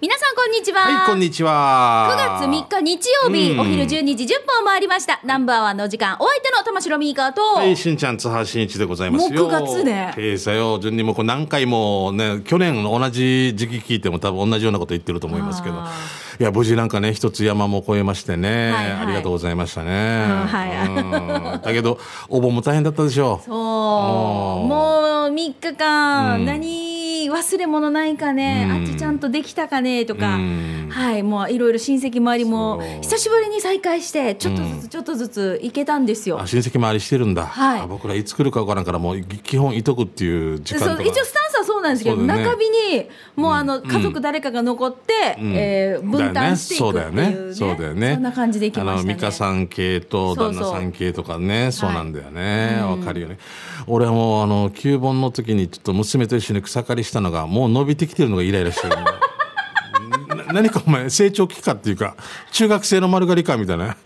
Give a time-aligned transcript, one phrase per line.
[0.00, 0.80] 皆さんこんにちは。
[0.80, 2.38] はい、こんにち9は。
[2.40, 5.20] 月3日日曜日、うんお昼12時10分を回りました。
[5.24, 9.42] ナンバーワンのお時間、お相手の玉城ミーカーと、はい、しんちゃん、津波しんいちでございますよ。
[9.42, 15.92] もう9月ねええさよ、順にもこう何回もね、去年の同じ時期聞いても多分同じようなこと言ってると思いますけどあ。
[16.40, 19.90] いや、無事なんかね、一つ山も越えましてね、はいはいありがとうございましたね。
[19.90, 21.98] うんはいうんだけど、
[22.30, 23.46] お盆も大変だったでしょう。
[23.46, 26.89] そう、ーもう3日間、うん何
[27.30, 28.76] 忘れ物ないかね、うん。
[28.82, 30.88] あっちちゃんとできたかねとか、うん。
[30.90, 36.40] はい、もういろいろ親戚周りも久しぶりに再会して、ちょっとずつちょっとずつ行けたんですよ。
[36.40, 37.80] あ親戚回りしてるんだ、はい。
[37.80, 41.02] あ僕らいつ来るか分からんからもう基本いとくっていう時間とか。
[41.02, 42.26] 一応スタンスはそうなんですけど、ね。
[42.26, 43.82] 中日にもうあの、ん。
[43.82, 45.52] 家族誰かが残って、うん。
[45.56, 47.14] えー分担していくっていう、
[47.48, 47.54] ね。
[47.54, 48.14] そうだよね。
[48.14, 49.12] そんな感じで行きましたね。
[49.12, 51.72] あの美香さん系と旦那さん系とかね。
[51.72, 52.78] そうなんだよね。
[52.82, 53.38] はいわ、かるよね。
[53.86, 58.96] 俺はもうあの旧盆の時にちょっと娘と一緒に草刈りしたのがもう伸びてきてるのがイライラしてる。
[60.36, 62.16] な何かお前成長期かっていうか
[62.52, 63.96] 中学生の丸刈りかみたいな。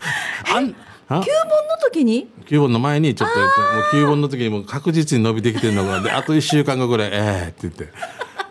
[0.53, 0.75] あん
[1.07, 1.21] あ？
[1.21, 2.27] 旧盆の時に？
[2.47, 7.89] 旧盆の前にちょっとやってもう旧盆の時にもう確実に伸びてきてるのがであと1週間後ぐらいええって言って。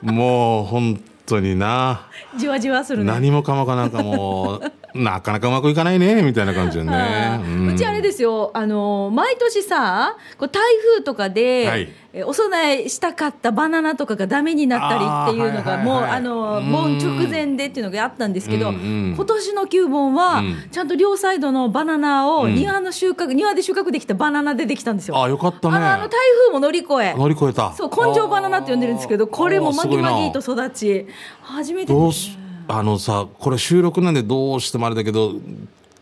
[0.04, 2.08] もう本当にな。
[2.36, 3.12] じわじわするね。
[3.12, 7.40] 何もかもかなんかもうなかなかうまくいかないねみたいな感じでね。
[7.74, 10.62] うちあれですよ、あの毎年さ、こう台
[10.94, 11.88] 風とかで、はい。
[12.16, 16.18] えお供えしたかったバナナとかがダメになったりっていうのが、もう、はいはいはい。
[16.18, 16.70] あのうん。
[16.70, 18.74] 盆直前でっていうのがあったんですけど、うん。
[18.74, 20.56] うん今年の旧盆は、うん。
[20.70, 22.54] ちゃんと両サイドのバナナをうん。
[22.54, 25.20] 庭の収穫、庭で収穫できたバナナでできたんですよ。
[25.20, 25.76] あよかったね。
[25.76, 26.10] あの台
[26.46, 27.14] 風も乗り越え。
[27.18, 27.72] 乗り越えた。
[27.72, 31.06] そう根性バナナって呼んでるんですけどこれもまぎまぎとと育ち
[31.42, 35.34] 初めてどうですすあのさこれ収録なんでどうしてもあれだけど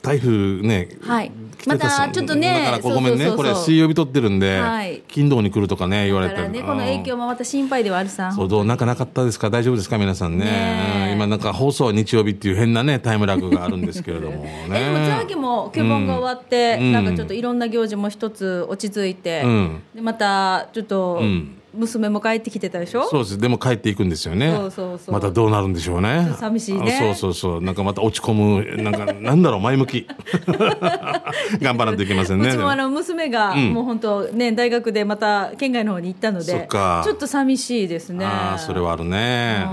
[0.02, 1.30] 台風ね、はい。
[1.58, 1.76] 来てさ。
[1.76, 3.10] またちょっとねだからごめんね。
[3.10, 3.36] そうそうそうそう。
[3.36, 5.00] これ水曜日撮ってるんで、はい。
[5.06, 8.32] 金土に来るとかね言われてねこの影響もまた心配ではあるさ。
[8.32, 9.48] そうどうなんかなかったですか？
[9.48, 9.98] 大丈夫ですか？
[9.98, 10.44] 皆さんね。
[10.44, 14.66] ね今なんか放送は日曜日っていう変なねタイムラグがあるんですけれどもね。
[14.72, 16.92] えでもツアーキも旧盆が終わって、うん。
[16.92, 19.82] なんかちょっといろんな行事も一つ落ち着いて、うん。
[19.94, 23.38] でまたちょっとうん娘も帰ってきてたでしょ、そうです。
[23.38, 24.52] でも帰っていくんですよね。
[24.54, 25.14] そうそうそう。
[25.14, 26.34] またどうなるんでしょうね。
[26.38, 26.92] 寂しいね。
[26.94, 27.62] あそうそうそう。
[27.62, 30.06] なんかまた落ち込むなんか なんだろう前向き。
[31.60, 32.50] 頑張らないといけませんね。
[32.50, 33.72] うちもあの娘がん。
[33.72, 38.24] もう本当ね大学でまた県外の方に行ったのそでちょっと寂しいですね。
[38.24, 39.64] ああそれはあるね。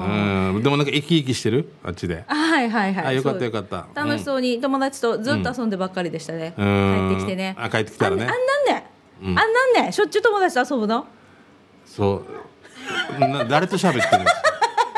[0.54, 0.64] うん。
[0.64, 1.72] でもなんか生き生きしてる？
[1.84, 2.24] あっちで。
[2.28, 3.06] あはいはいはい。
[3.08, 3.88] あよかったよかった。
[3.94, 7.09] 楽しそうに友達とずっと遊んでばっかりでしたね、うん。
[7.09, 7.56] 帰ってきてね。
[7.58, 8.24] あ帰ってきたらね。
[8.24, 8.38] あんなん
[8.78, 8.86] ね、
[9.22, 11.06] あんなんねしょっちゅう友達と遊ぶの？
[12.00, 12.24] そ
[13.20, 13.20] う。
[13.20, 14.44] な誰と喋ってるんですか？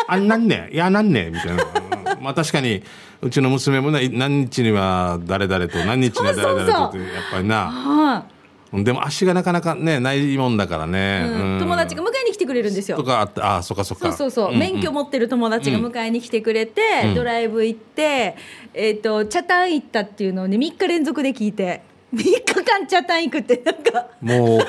[0.07, 0.69] あなんね？
[0.72, 1.31] いやなんね？
[1.31, 1.63] みたいな。
[1.63, 2.84] うんまあ確かに
[3.23, 7.72] うちの娘もね何日には誰々と何日には誰々とってやっぱりな。
[7.72, 8.25] は
[8.73, 11.53] でも足がなかなかねないもんだからい、ね、うん。
[11.53, 11.59] うん。
[11.59, 12.97] 友達が迎えに来てくれるんですよ。
[12.97, 14.13] とかあってああそっかそっか。
[14.13, 14.59] そうそうそう、んん。
[14.59, 17.16] 免許持ってる友達が迎えに来てくれて、うん。
[17.16, 18.38] ドライブ行って、
[18.75, 21.81] えっと茶炭行ったっていうのをね3日連続で聞いて
[22.13, 24.07] 3日間茶炭行くってなんか。
[24.22, 24.61] もうもう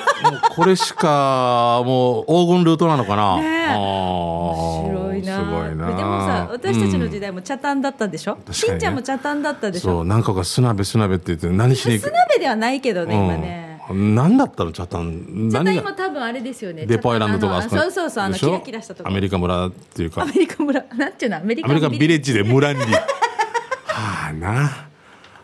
[0.55, 5.39] これしかもう黄金ルートなのかな、ね面白いな。
[5.39, 5.87] すごいな。
[5.87, 8.53] でもさ私たちの時代、代も茶炭だったでしょ、かにね。
[8.53, 9.91] しんちゃんも茶炭だったでしょ？
[9.91, 12.09] そう何個か砂鍋砂鍋って言って何しに行く？
[12.09, 13.81] 砂鍋ではないけどね、今ね。
[13.89, 15.49] うん、何だったの茶炭？
[15.51, 16.85] 茶炭何が今多分あれですよね。
[16.85, 19.09] デポアイランドとかそこのそうそうそうあのキラキラしたとこ。
[19.09, 20.23] アメリカ村っていうか。
[20.23, 20.83] アメリカ村。
[20.95, 21.37] なんていうの？
[21.37, 22.79] アメリカビレッジで村に。
[22.81, 24.87] はあな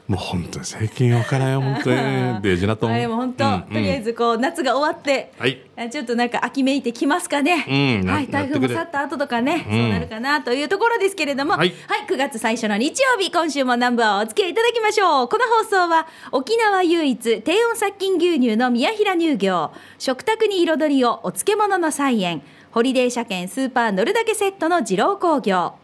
[0.10, 1.96] もう本当に最近わからんよ本当に。
[2.42, 5.62] デージなともう本当、うんとりあえずこう夏が終わって、はい。
[5.78, 7.64] あちょっとなんか秋めいてきますかね。
[7.70, 9.72] うんはい、な台風も去った後とかね、うん。
[9.72, 11.74] そうなるかなというところですけれども、は、はいい
[12.08, 15.28] 9月最初の日曜日、今週もナンバーをお付き合いいただきましょう。
[15.28, 25.76] この放送は、沖縄唯一低温殺菌牛乳の宮平乳業、食卓に彩りをお漬物の菜園、ホリデー車検スーパー乗るだけセットの二郎工業、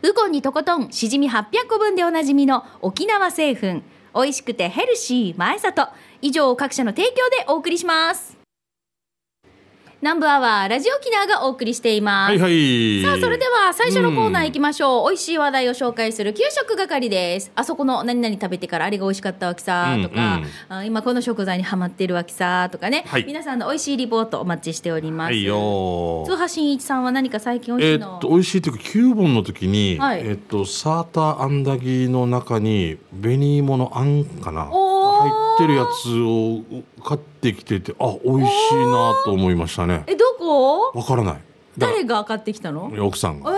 [0.00, 3.82] ウコンにとことんしじみ800個分でおなじみの沖縄製粉。
[4.14, 5.88] 美味しくてヘルシー前里。
[6.22, 8.27] 以上各社の提供でお送りします。
[10.00, 13.02] 南部アワーラジオ沖縄がお送りしています、はいはい。
[13.02, 17.50] さあそれでは最初のコーナー行きましょう、美味しい話題を紹介する給食係です。
[17.56, 20.42] あそこの何々食べてからあれが美味しかったわけさとか、うん。
[20.42, 23.24] うんあ今この食材にハマってるわけさとかね、はい。
[23.24, 30.20] 皆さんの美味しいリポートお待ちしております、はいよ津波真一さんは何か最近美味しいの、えーっと美味しいというか9本の時に、はい。
[30.20, 34.70] えーっとサーターアンダギーの中に紅芋のあんかな？
[35.18, 36.62] 入ってるやつを
[37.02, 40.04] 買ってきててあ美味しいなと思いましたね。
[40.06, 40.92] えどこ？
[40.94, 41.36] わからない。
[41.76, 42.92] 誰が買ってきたの？
[43.00, 43.50] 奥さんが。
[43.50, 43.56] えー。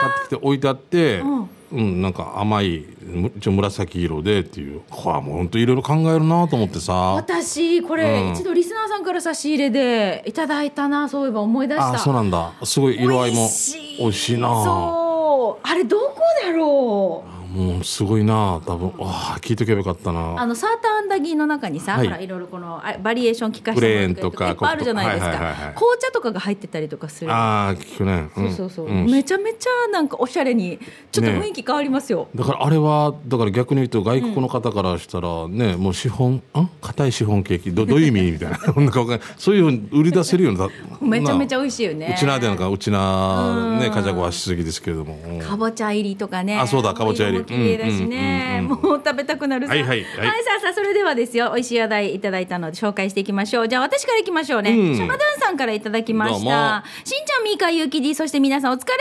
[0.00, 1.48] 買ってきて置いてあって、うん。
[1.72, 4.82] うん、なんか甘いむ一応紫色でっていう。
[4.88, 6.92] これはもう本当いろいろ考えるなと思ってさ。
[7.14, 8.32] 私これ、うん。
[8.34, 11.94] 一度リスナーさんから差し入れでいただいたなそういえば思い出した。
[11.94, 12.52] あそうなんだ。
[12.62, 13.98] すごい色合いも美味しい。
[13.98, 14.48] 美味しいな。
[14.48, 17.35] そあれどこだろう？
[17.52, 18.92] もうすごいな多分。
[19.00, 20.40] ああ聞いとけばよかったな。
[20.40, 22.06] あのサーターアンダギーの中にさ、はい。
[22.06, 25.74] ほらいろいろこのあバリエーション聞かせてプレーンとかいっぱいあるじゃないですか、はいはいはいはい。
[25.74, 27.32] 紅茶とかが入ってたりとかする。
[27.32, 30.78] ああ聞くね、そうそうそう、んめちゃめちゃなんかおしゃれに
[31.12, 36.42] ちょっと雰囲気変わりますよ、だからあれはだから逆に言うと外国の方からしたらね、もう資本ん
[36.80, 37.72] 硬いシフォンケーキ。
[37.72, 38.32] どどういう意味？
[38.32, 38.58] みたいな。
[38.74, 40.68] なんかそういうふうに売り出せるような
[41.00, 42.14] めちゃめちゃな美味しいよね。
[42.16, 45.38] うちなでなんかうちなねカジャゴはしすぎですけれども、うん。
[45.38, 46.58] かぼちゃ入りとかね。
[46.58, 50.04] あそうだかぼちゃ入りも綺麗だしね、もう食べたくなるさはいはいはい。
[50.04, 50.22] さ
[50.58, 51.52] あさあそれではですよ。
[51.54, 53.68] 美味しい話題いただいたので紹介していきましょう。
[53.68, 54.96] じゃあ私からいきましょうね、うん。
[54.96, 56.84] シャバドゥンさんからいただきました。
[57.04, 58.94] しんちゃんみーかゆうきりそして皆さんお疲れ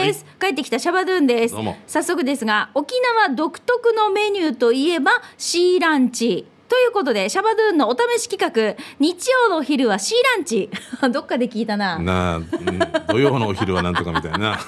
[0.00, 1.54] 様です、帰ってきたシャバドゥンです。
[1.86, 2.94] 早速ですが沖
[3.26, 10.70] 縄独特のメニューといえばシーランチということでシャバドゥンのお試し企画日曜のお昼はシーランチ。
[11.12, 11.98] どっかで聞いたな。
[11.98, 12.44] なあ、うん
[13.08, 14.58] 土曜のお昼はなんとかみたいな。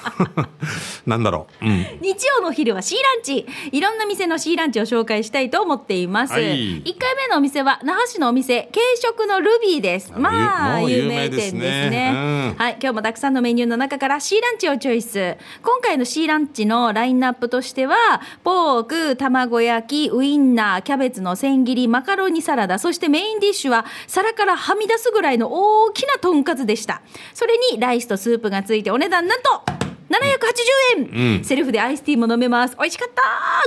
[1.05, 3.45] なんだろう、うん、日曜のお昼はシーランチ。
[3.71, 6.43] いろんな店のシーランチを紹介したいと思っています、はい。
[6.43, 10.11] 1回目のお店は那覇市のお店軽食のルビーです。
[10.15, 11.59] あまあ有有名店ですね。
[11.59, 12.11] 名ですね。
[12.13, 12.55] うん。
[12.57, 15.35] はい今日もたくさんのメニューの中からシーランチをチョイス。
[15.61, 17.95] 今回のシーランチのラインナップとしては
[18.43, 27.01] ポーク卵焼きウインナーキャベツの千切りマカロニサラダそしてメインディッシュは皿からはみ出すぐらいの大きなとんかつでした。
[27.33, 29.76] それにライスとスープがついてお値段なんと
[30.09, 31.43] 780円、うん。
[31.43, 32.75] セルフでアイスティーも飲めます。
[32.77, 33.21] 美味しかった。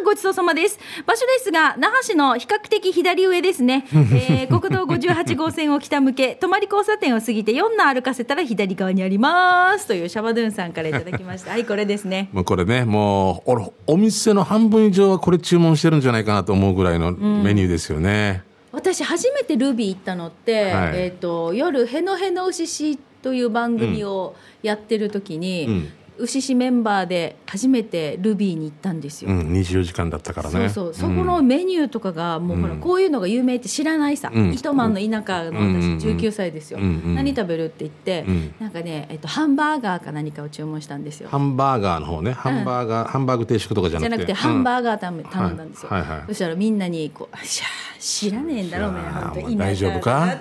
[0.05, 0.79] ごちそうさまです。
[1.07, 9.87] 場所ですが那覇市の比較的左上ですね、 えー国道58号線を北向け泊まり交差点を過ぎて4の歩かせたら左側にあります。
[9.87, 11.53] というシャバドゥンさんからいただきました。
[11.53, 12.29] はいこれですね。
[12.33, 18.43] もうこれねもう俺お店の半分以上はこれ注文してるんじゃないかなと思うぐらいのメニューですよね、
[18.73, 20.93] 私初めてルビー行ったのって、はい。
[20.95, 25.89] えー、と夜「へのへの牛し」という番組をやってる時に、うん
[26.21, 30.69] 牛しメンバーで初めてルビーに行ったんですよ、うん、24時間だったからね。
[30.69, 31.11] そうそう。
[31.11, 34.53] そこのメニューとかがもうほらこういうのが有名って知らないさ、うん。
[34.53, 35.99] 糸満の田舎のうん。
[36.01, 36.85] 私19歳ですよ、うん。
[36.85, 37.15] うん。
[37.15, 38.55] 何食べるって言って、うん。
[38.61, 41.29] なんかね、えっと、ハンバーガーか何かを注文したんですよ。
[41.29, 42.33] ハンバーガーの方ね。
[42.33, 44.33] ハンバーガー、ハンバーグ定食とかじゃじゃなくて。
[44.33, 46.11] なくてハンーバーガー頼んだんですよ、はいはい。
[46.11, 50.39] はいそしたらみんなにこう「しゃー知らねえんだろお前本当お前大丈夫か？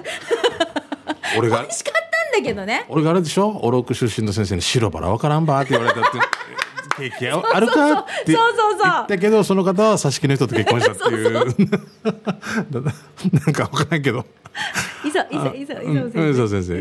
[1.34, 1.66] 美 俺が
[2.34, 2.86] だけどね。
[2.90, 3.60] 俺があれでしょ？
[3.64, 6.20] オロク出身の先生に白バラわからんばって言われたって。
[6.98, 7.42] ケーキ屋？
[7.54, 7.92] あるか？
[8.00, 11.34] ってそうそうそう言ったけどその方は挿し木の人と結婚したっていう。
[12.74, 14.26] なんかわからんけど。
[15.06, 16.12] いざいざいざいうん。
[16.12, 16.74] ざそう先生。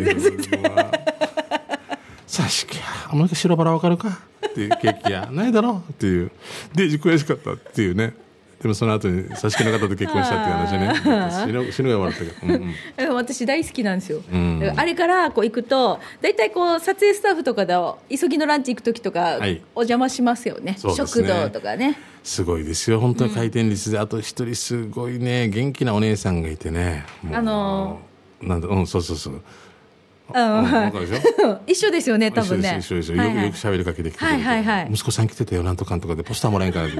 [2.26, 2.82] 挿し木屋。
[3.12, 4.08] お前が白バラわかるか？
[4.48, 4.70] っていう。
[4.80, 5.28] ケーキ屋。
[5.30, 5.82] ないだろ？
[5.92, 6.30] っていう。
[6.74, 8.14] で悔しかったっていうね
[8.60, 11.46] でもその後に挿し木の方と結婚したっていう話ね。
[11.46, 12.74] 死ぬ死ぬが笑ったけど、うん
[13.08, 13.14] うん。
[13.14, 14.58] 私大好きなんですよ、ん。
[14.58, 17.74] だからあれからこう行くと大体こう撮影スタッフとかで
[18.10, 19.62] 急ぎのランチ行く時とか、はい。
[19.76, 20.74] お邪魔しますよね。
[20.76, 21.98] そうです食ね堂とかね。
[22.24, 23.92] すごいですよ本当に回転率。
[23.92, 25.48] で、あと一人すごいね。
[25.48, 27.04] 元気なお姉さんがいてね。
[27.32, 28.00] あの
[28.42, 29.42] なんだうんそうそうそう
[30.34, 30.58] うん。
[30.58, 31.58] うんわかるでしょ？
[31.66, 32.76] 一緒ですよね多分ね。
[32.80, 33.44] 一緒ですよ、はいはい。
[33.46, 34.88] よく喋りかけてきてはいはいはい。
[34.90, 36.22] 息子さん来てたよなんとかんとかで。
[36.22, 36.96] ポスターもらえんかなって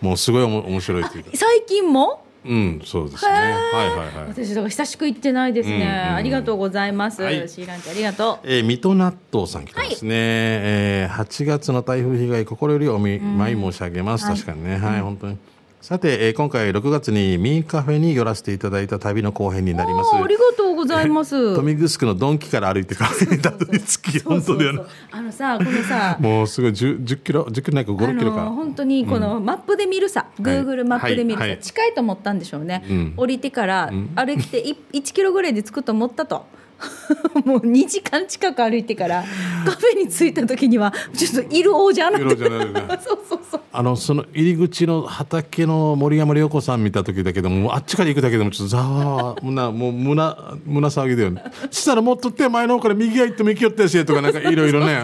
[0.00, 1.24] もうすごいおも面白いっていう。
[1.24, 2.24] か最近も？
[2.44, 3.32] うんそうですね。
[3.32, 4.08] はいはいはい。
[4.28, 7.48] 私だから久しく行ってないですね、うんうんありがとうございます、はい。
[7.48, 8.46] シーランチありがとう。
[8.48, 14.78] えー、水戸納豆さん来てますね、えー8月の台風被害心よりお見舞い申し上げます、確かにね。
[14.78, 15.36] はい、本当に
[15.80, 20.10] さて、えー今回6月にミーカフェに寄らせていただいた旅の後編になります。
[20.12, 21.36] ありがとうございます。
[21.36, 24.82] 豊見城のドンキから歩いてカフェにた どり着き本当だよな
[25.12, 31.58] あのさこのさ もうすごい 10, 10キロ10キロないか5キロか、あの本当にこのマップで見るさ、Google マップで見るさ、はいはい。
[31.60, 33.14] 近いと思ったんでしょうね、うん。
[33.16, 36.44] 降りてから歩いてい1キロぐらいで着くと思ったと
[37.44, 39.24] もう2時間近く歩いてから
[39.64, 42.30] カフェに着いた時にはちょっといる王じゃないね。
[42.36, 43.60] そうそうそう。
[43.72, 51.42] あのその入り口の畑の森山良子さん見た時だけどもあっちから行くだけでもちょっとざわー胸もう胸胸騒ぎだよね。
[51.70, 55.02] したらもっと手前の方から右が行っても行きよったやしとかなんかいろいろね。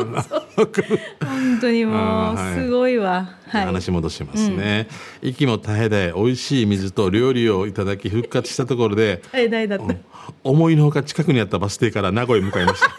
[0.57, 3.31] 本当にもうすごいわ。
[3.49, 3.65] はい。
[3.67, 4.89] 話戻しますね、
[5.23, 9.95] 息も絶え絶え美味しい水と料理をいただき復活したところでえ代だった
[10.43, 12.91] 思いのほか近くにあったバス停から名古屋へ向かいました。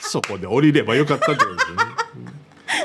[0.00, 1.82] そこで降りればよかったってことですよね。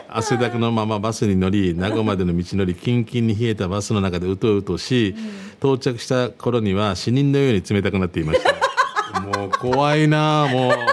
[0.09, 5.15] 汗だくのままバスに乗り名護までの道のりキンキンに冷えたバスの中でうとうとし、
[5.59, 9.19] 到着した頃には死人のように冷たくなっていました。
[9.19, 10.85] もう怖いなあもう本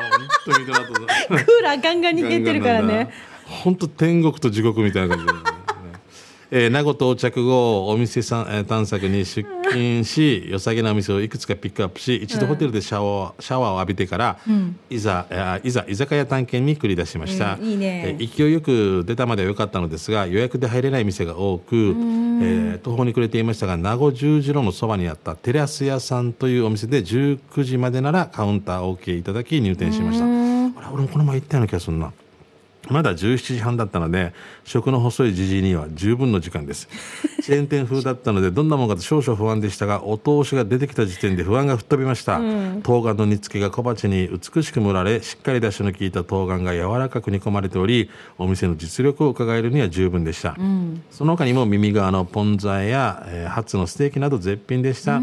[0.45, 3.11] 当にクーラーガンガンに冷えてるからね。
[3.47, 5.41] 本当天国と地獄みたいな感じで、
[6.51, 14.39] えー名護到着後お店さん、えー探索に出勤近し良さげなお店をいくつかピックアップし一度ホテルでシャワー,、シャワーを浴びてから、
[14.89, 17.65] いざあいざ居酒屋探検に繰り出しました、うん。
[17.65, 18.17] いいね。
[18.19, 30.25] え勢いよく出たまでは良かったのですが予約で入れない店が多く、えー途方に暮れていましたが名護十字路のそばにあったテラス屋さんというお店で19時までならカウンター OK いただき入店しました。
[30.93, 32.13] 俺もこの前行ったような気がするな
[32.89, 34.33] まだ17時半だったので
[34.65, 36.89] 食の細いじじいには十分の時間です。
[37.43, 42.41] チェーン店風だったのでどんなものかと少々不安でしたがお通しが出てきた時点で不安が吹っ飛びました、
[42.83, 50.57] 冬瓜の煮付けが小鉢に美しく盛られしっかり出汁の効いた冬瓜が柔らかく煮込まれておりお店の実力を伺えるには十分でした、
[51.11, 55.21] その他にも耳側のポン酢や、えーハツのステーキなど絶品でした、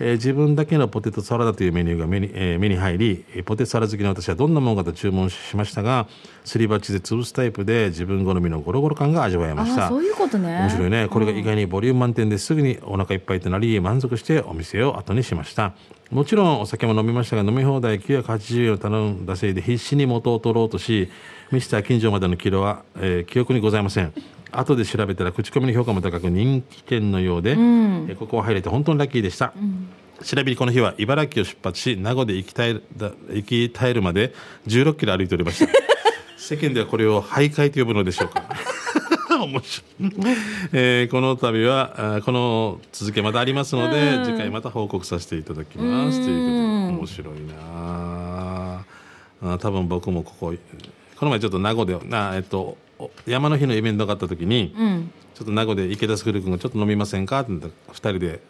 [0.00, 6.08] えー自分だけのポテトサラダというメニューが目に,、えー目に入りえーポテトサラダ好きの私はどんなものかと注文しましたが
[6.44, 9.86] すり鉢で潰すタイプで自分好みのゴロゴロ感が味わえました。
[9.86, 10.58] あそういうことね。
[10.60, 11.06] 面白いね。
[11.08, 15.74] これが意外にボリューム満点ですぐにお腹いっぱいとなり満足してお店を後にしました。
[16.10, 21.08] もちろんお酒も飲みましたが飲み放題980円を頼んだせいで必死に元を取ろうとし
[21.52, 24.12] ミスター近所までのキロは、えー記憶にございません
[24.52, 29.52] 後で調べたら口コミの評価も高く人気店のようで、えーここは入れて本当にラッキーでした、
[30.24, 34.34] 調べにこの日は茨城を出発し名護で行きたいだ行き絶えるまで
[34.66, 35.72] 16キロ歩いておりました。
[36.36, 38.44] 世間ではこれを徘徊と呼ぶのでしょうか。
[39.40, 40.36] 面白い、
[40.72, 46.22] えーこの度はあーこの続きまだありますので、次回また報告させていただきます。
[46.24, 47.54] ということで面白いな
[49.42, 50.52] ああ多分僕もここ
[51.16, 52.78] この前ちょっと名護でな、えっと、お
[53.26, 55.12] 山の日のイベントがあった時に、うん。
[55.34, 58.42] ちょっと名護で池田卓君がちょっと飲みませんかって言ったら2人で。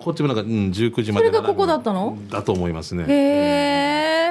[0.00, 2.16] こっちもなんか、うん、19時までそれがここだったの？
[2.30, 3.04] だと思いますね。
[3.08, 3.12] へ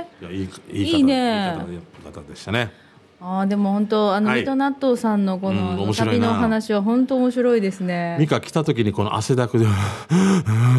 [0.02, 1.58] えいやいいいい方いいね。
[1.70, 2.72] いい方でしたね。
[3.20, 4.42] あーでも本当あのはい。
[4.42, 6.28] 水戸納豆さんのこうんの面白いな。
[6.28, 8.16] 旅の話は本当面白いですね。
[8.20, 9.66] ミカ来た時にこの汗だくで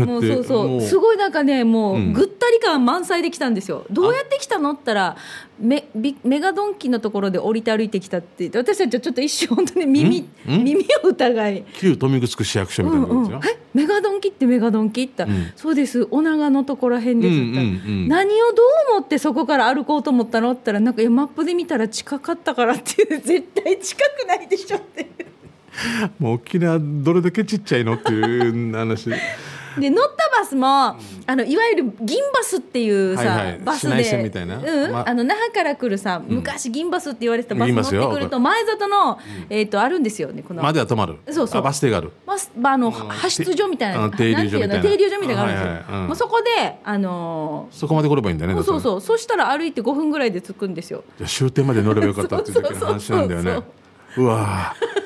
[0.06, 0.76] もうそうそ もう。
[0.78, 2.10] うすごいなんかねもうん。
[2.10, 3.84] うぐったり感満載で来たんですよ。
[3.90, 4.70] どうやって来たの？
[4.72, 5.16] って言ったら
[5.60, 10.22] メビメガドンキのところで降りて歩いてきたって言って私たちはちょっと一瞬本当に耳ん？
[10.22, 10.64] ん？
[10.64, 11.64] 耳を疑い。
[11.74, 13.58] 旧豊見城市役所みたいな感じよ、え？
[13.74, 15.02] メガドンキってメガドンキ？
[15.02, 15.52] ってうん。
[15.56, 18.08] そうですお長のところへんですうんうんうん。
[18.08, 20.52] 何をどう思ってそこから歩こうと思ったの？
[20.52, 25.08] って言ったらなんかいやマップで見たら近かったからっていう 絶対近くないでしょって。
[26.18, 29.10] もう沖縄どれだけちっちゃいのっていう話
[29.80, 30.66] で乗ったバスも、
[31.26, 33.60] あのいわゆる銀バスっていうさ、はいはい。
[33.64, 34.58] バスでみたいな。
[34.58, 34.92] うん。
[34.92, 39.18] まあの那覇から来るさ昔銀バスって言われてたバス乗ってくると前里の、
[39.50, 40.62] えっとあるんですよねこの。
[40.62, 41.16] までは止まる。
[41.30, 41.60] そうそう。
[41.60, 42.12] あバス停がある。
[42.26, 44.66] バスあの派出所みたいなあ停留所みたいな。
[44.68, 49.00] なんていうの停留所みたいなあるんですよ、もうそこであのそこまで来ればいいんだよねーそううそう。
[49.00, 51.04] そしたら歩いて5分ぐらいで着くんですよ。
[51.18, 53.52] じゃあ終点まで乗ればよかったっていう話なんだよね。
[54.14, 54.98] そううわー。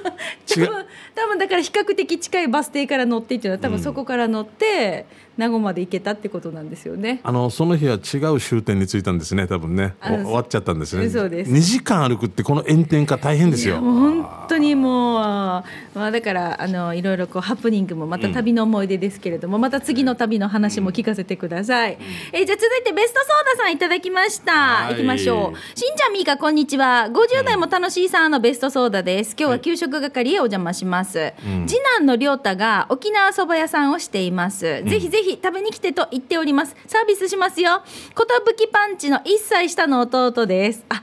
[0.61, 7.21] 違う多分だから比較的近いバス停から乗ってっていうのは多分そこから乗って名護まで行けたってことなんですよね。
[7.23, 9.95] あのその日は違う終点に着いたんですね多分ね。
[10.03, 11.09] 終わっちゃったんですね。
[11.09, 11.51] そうです。
[11.51, 13.79] 2時間歩くってこの炎天下大変ですよ。
[13.81, 15.65] 本当にもう、ま
[15.95, 21.99] あ、だからあのいろいろこうハプニングもまた旅の思い出ですけれども、また次の旅の話も聞かせてください、
[22.33, 24.53] えーじゃあ続いてベストソーダさんいただきました。
[24.53, 24.95] はい。
[24.95, 25.79] 行きましょう。
[25.79, 27.09] しんちゃんみーかこんにちは。
[27.11, 29.35] 50代も楽しいさんのベストソーダです。
[29.39, 36.77] 今日は給食係へお邪魔します、次男の亮太が沖縄そば屋さんをしています、ぜひぜひ食べに来てと言っております。
[36.87, 37.83] サービスしますよ。
[38.15, 40.85] 寿パンチの1歳下の弟です。
[40.89, 41.03] あ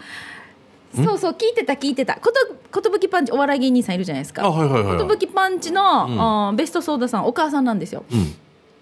[0.95, 2.15] そうそう聞いてた聞いてた。
[2.15, 4.43] こと寿パンチお笑い芸人さんいるじゃないですか。
[4.45, 5.19] あはいはいはいはい。
[5.19, 8.35] 寿パンチの、あーベストソーダさんお母さんなんですよ、うん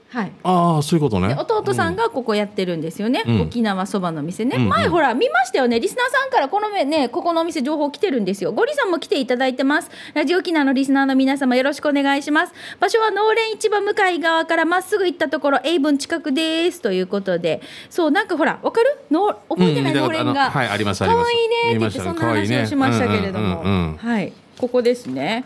[0.10, 0.32] はい。
[0.44, 1.28] ああそういうことね。
[1.28, 3.42] で弟さんがここやってるんですよね、うん。
[3.42, 4.70] 沖縄そばの店ね、うんうん。
[4.70, 5.82] 前ほら見ましたよね。
[5.82, 8.54] リスナーさんからこのめねここのお店情報来てるんですよ。
[8.54, 9.92] ゴリさんも来ていただいてます。
[10.14, 12.54] ラジオ沖縄のリスナーの皆様よろしくお願いします。
[12.80, 16.82] 場所は農連市場向かい側からまっすぐ行ったところ英文近くです。
[16.82, 17.62] ということで。
[17.90, 18.98] そうなんかほらわかる？
[19.12, 20.52] の覚えてない、うん農連が。
[20.52, 21.30] はいありますあります。
[21.32, 21.56] 可愛いね。
[21.56, 24.32] って言ってそんな話をしましたけれども、はい。
[24.58, 25.44] ここですね。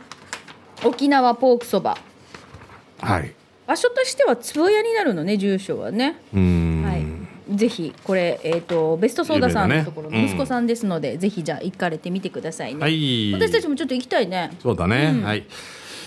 [0.86, 1.98] 沖縄ポークそば。
[3.00, 3.34] はい
[3.72, 6.18] 場所としては坪屋になるのね住所はね。
[6.34, 6.84] うーん。
[6.84, 6.98] は
[7.54, 13.32] い、ぜひこれ、えー、とベストソーダさんのところの息子さんですので、ぜひじゃあ行かれてみてくださいね、はい。
[13.32, 14.52] 私たちもちょっと行きたいね。
[14.62, 15.46] そうだね、はい。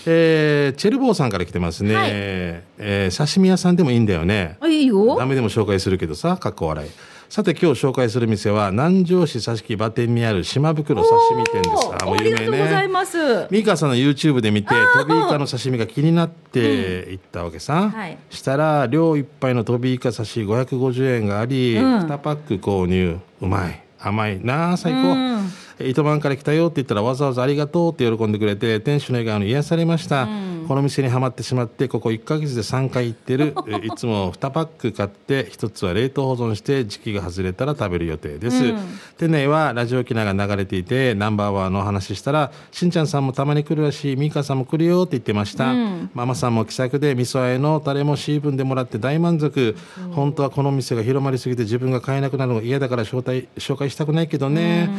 [0.05, 2.09] えーチェルボーさんから来てますね、はい。
[2.11, 4.57] えー刺身屋さんでもいいんだよね。
[4.59, 5.15] あいいよ。
[5.17, 6.89] ダメでも紹介するけどさかっこ笑い
[7.27, 11.87] さて今日紹介する店は南城市佐敷場店にある島袋刺身店です。
[11.87, 13.47] おーもうありがとうございねます。
[13.49, 18.17] ミカさんの YouTube で見てトビイカの刺身が気になって行ったわけさ、はい。
[18.29, 21.99] したら量一杯のトビイカ刺し550円があり、うん。
[22.05, 23.19] 2パック購入。
[23.41, 23.81] うまい。
[23.99, 25.51] 甘いなあ最高、うん。
[25.79, 30.27] 糸満から来たよって言ったらわざわざありがとうって喜んでくれて店主の笑顔に癒されました、
[30.67, 33.55] この店にはまってしまってここ1ヶ月で3回行ってる。
[33.67, 38.73] えいつも2パック買って1つは冷凍保存して時期が外れたら食べる予定です、
[39.17, 45.73] 店内はラジオ機能が流れていてナンバーワンのお話ししたらしんちゃんさんもたまに来るらしいミカさんも来るよって言ってました、
[46.13, 49.75] ママさんも気さくで味噌あえのタレもシーブンでもらって大満足、
[50.11, 54.89] 本当はこの店が広まりすぎて自分が買えなくなるのが嫌だから招待紹介したくないけどね、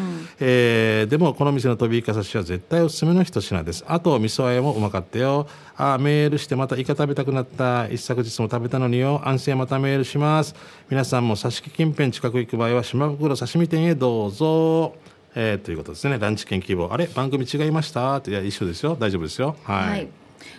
[0.41, 3.85] えーでもこの店の飛びイカ刺しは絶対おすすめの一品です。
[3.87, 5.47] あと味噌あえもうまかったよ
[5.77, 9.21] あメールしてまたイカ食べたくなった一昨日も食べたのによ。
[9.25, 10.55] 安静またメールします。
[10.89, 14.95] 皆さんも刺し木近辺近く行く場合は島袋刺身店へどうぞ。
[15.35, 16.19] えーということですね。
[16.19, 16.93] ランチ券希望。
[16.93, 17.07] あれ？
[17.09, 18.17] 番組違いました？
[18.17, 18.97] っていや一緒ですよ。
[18.99, 20.09] 大丈夫ですよ、はい。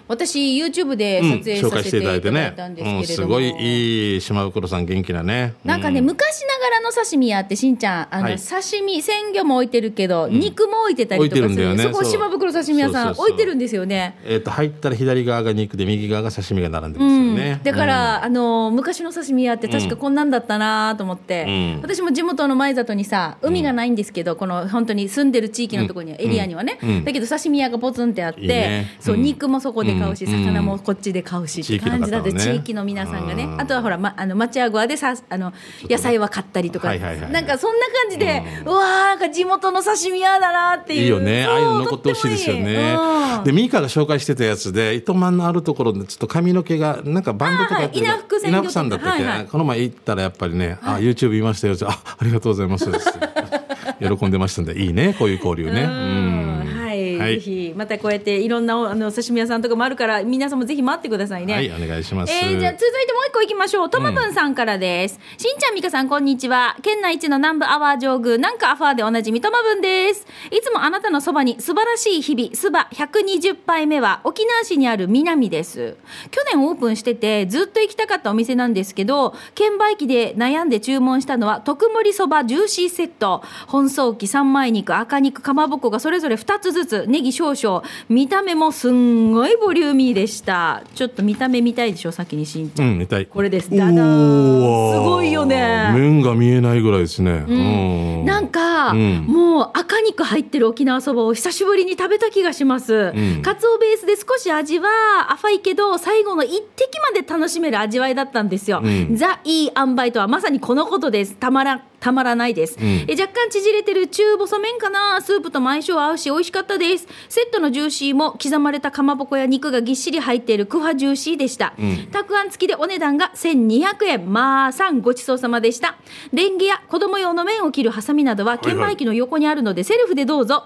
[0.08, 5.54] 私 YouTube でうん撮影させていただいたんですけれども、うん、すごいいい島袋さん元気なね。
[5.64, 8.38] なんかね、昔ながらの刺身屋ってしんちゃんあの、はい。
[8.38, 11.80] 刺身鮮魚も置いてるけど、肉も置いてたりとかする。
[11.80, 14.16] そこ島袋刺身屋さん置いてるんですよね。
[14.26, 21.82] えー、と入ったら左側が肉で右側が刺身が並んでますよね、だから、あの昔の刺身屋って確かこんなんだったなと思って、うん。
[21.82, 27.06] 私も地元の前里にさ海がないんですけど、この本当に住んでる地域のところには、エリアにはね、うん。
[27.06, 28.96] だけど刺身屋がポツンってあっていいね。
[29.00, 29.24] そう、うん。
[29.24, 33.62] 肉もそこで買うし、うん魚もこっちで買うしって感じだって、地域の皆さんがね、うん。
[33.62, 35.52] あとはほら、ま、あの町屋小でさあの
[35.90, 41.02] 野菜は買ったりとか、なんかそんな感じで、うわーなんか地元の刺身屋だなっていう。
[41.02, 41.46] いいよね。
[41.46, 42.98] ああいうの残ってほしいですよね。
[43.44, 51.76] で、ミーカが紹介してたやつで、糸満のあるところで、ちょっと髪の毛が、なんかバンドとかやって稲福さんだったっけ、この前行ったらやっぱりね、あ、YouTube 見ましたよ。
[51.86, 52.90] あ、ありがとうございます。
[54.00, 55.84] 喜んでましたんで、いいね、こういう交流ね。
[55.84, 56.82] うん。
[56.82, 56.87] はい、
[57.18, 61.54] ぜひまたこうやっていろんなあの刺身屋さんとかもあるから皆さんもぜひ待ってくださいね。
[61.54, 62.34] はい、お願いします。
[62.34, 63.90] えーじゃあ続いてもう一個いきましょう。
[63.90, 65.20] ともぶんさんからです。
[65.38, 66.76] しんちゃんみかさんこんにちは。
[66.82, 70.26] 県内一の南部アワー上宮、なんかアファーでおなじみともぶんです。
[70.52, 75.96] いつもあなたのそばに素晴らしい日々、すば120杯目は沖縄市にある南です。
[76.32, 83.44] 去年オープンしててずっと行きたかったお店なんですけど、券売機で悩んで注文したのは特盛りそばジューシーセット。
[83.68, 87.84] 本草機三枚肉、赤肉、かまぼこがそれぞれ2つずつ、ネギ少々。
[88.10, 90.84] 見た目もすんごいボリューミーでした。
[90.96, 92.90] ちょっと見た目見たいでしょ、先にしんちゃん。
[92.90, 93.26] うん、見たい。
[93.26, 93.70] これです。
[93.70, 95.92] ダダすごいよね。
[95.94, 97.46] 麺が見えないぐらいですね。
[97.48, 98.26] うん。
[98.26, 102.94] なんか、うんもう赤肉入ってる沖縄そばを久しぶりに食べた気がします。
[102.94, 104.88] うんかつおベースで少し味は
[105.32, 108.82] 浅いけど、最後の一滴まで楽しめる味わいだったんですよ。
[108.84, 111.36] うんザ・いい塩梅とはまさにこのことです。
[111.36, 112.78] たまら、たまらないです。
[112.80, 117.08] んえ若干縮れてる中細麺かなスープとも相性合うし美味しかったです。
[117.30, 121.74] セットのジューシーも刻まれたかまぼこや肉がぎっしり入っているクファジューシーでした。
[121.80, 124.32] んたくあん付きでお値段が1200円。
[124.32, 125.98] まあ、さんごちそうさまでした。
[126.34, 130.66] レンゲや子供用の麺を切るハサミなどは券売機の横にあるのでセルフでどうぞ。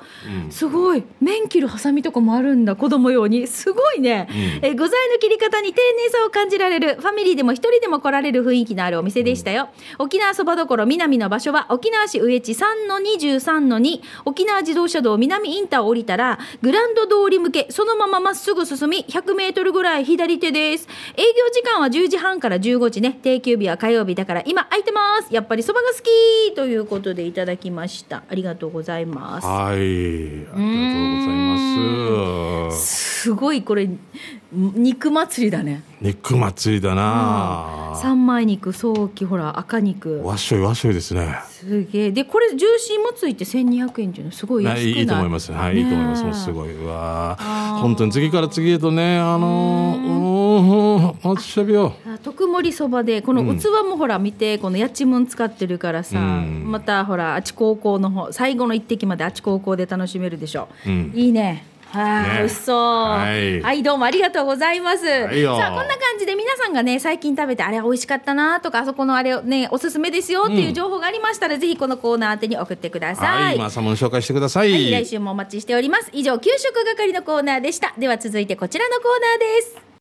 [0.49, 1.03] すごい。
[1.21, 2.75] 麺切るハサミとかもあるんだ。
[2.75, 3.47] 子供用に。
[3.47, 4.27] すごいね。
[4.61, 6.95] え具材の切り方に丁寧さを感じられる。
[6.95, 9.69] ファミリーでも一人でも来られる雰囲気のあるお店でしたよ。
[9.99, 14.01] 沖縄そばどころ南の場所は沖縄市上地3の23の2。
[14.25, 20.87] 沖縄自動車道南インターを降りたら、グランド通り向け、そのまままっすぐ進み、100メートルぐらい左手です。
[21.15, 23.19] 営業時間は10時半から15時ね。
[23.21, 25.33] 定休日は火曜日だから今空いてます。
[25.33, 25.95] やっぱりそばが好
[26.49, 28.23] きということでいただきました。
[28.27, 29.47] ありがとうございます。
[29.47, 29.75] はい。
[29.75, 30.67] ありがとうござい
[32.69, 33.21] ます。
[33.21, 33.87] すごいこれ
[34.53, 35.81] 肉祭りだね。
[36.01, 40.21] 肉祭りだな、三枚肉早期ほら赤肉。
[40.23, 41.35] わっしょいわっしょいですね。
[41.49, 42.11] すげえ。
[42.11, 44.91] でこれジューシーもついて1200円っていうのすごい安くない？
[44.91, 45.51] いいいと思います。
[45.53, 46.23] はい、いいと思います。
[46.23, 46.83] もうすいごい。
[46.83, 47.79] うわー。
[47.79, 51.93] 本当に次から次へとね、あのー、うーん、あっしゃびよ。
[52.23, 56.63] 特盛りそばでこの器もほら見てこのやちむん使ってるからさ、うん。
[56.65, 61.13] またほらあち高校の方最後の一滴まであち高校で楽しめるでしょ、うん。
[61.15, 74.71] いいねはい、ね美味しそう、はいどうもありがとうございます、いよさあこんな感じで皆さんがね最近食べてあれ美味しかったなとかあそこのあれをねおすすめですよっていう情報がありましたら、ぜひこのコーナー宛てに送ってください、はい、まあ、サモン紹介してください。
[74.71, 76.09] はい、来週もお待ちしております。
[76.13, 77.93] 以上、給食係のコーナーでした。
[77.97, 79.91] では続いてこちらのコーナーです。